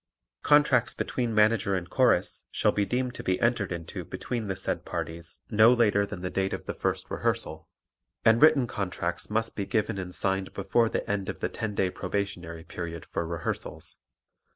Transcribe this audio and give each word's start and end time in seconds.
Contracts 0.41 0.95
between 0.95 1.31
Manager 1.35 1.75
and 1.75 1.87
Chorus 1.91 2.47
shall 2.49 2.71
be 2.71 2.85
deemed 2.87 3.13
to 3.13 3.23
be 3.23 3.39
entered 3.39 3.71
into 3.71 4.03
between 4.03 4.47
the 4.47 4.55
said 4.55 4.83
parties 4.83 5.41
no 5.51 5.71
later 5.71 6.07
than 6.07 6.23
the 6.23 6.31
date 6.31 6.53
of 6.53 6.65
the 6.65 6.73
first 6.73 7.11
rehearsal, 7.11 7.69
and 8.25 8.41
written 8.41 8.65
contracts 8.65 9.29
must 9.29 9.55
be 9.55 9.67
given 9.67 9.99
and 9.99 10.15
signed 10.15 10.55
before 10.55 10.89
the 10.89 11.07
end 11.07 11.29
of 11.29 11.39
the 11.39 11.49
ten 11.49 11.75
day 11.75 11.91
probationary 11.91 12.63
period 12.63 13.05
for 13.05 13.27
rehearsals. 13.27 13.97